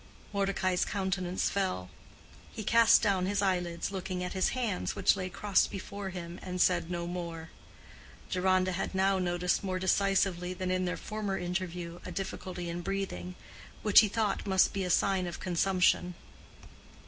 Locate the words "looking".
3.91-4.23